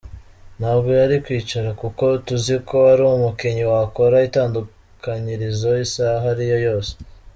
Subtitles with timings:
[0.59, 6.93] Ntabwo yari kwicara kuko tuziko ari umukinnyi wakora itandukanyirizo isaha iyo ari yo yose.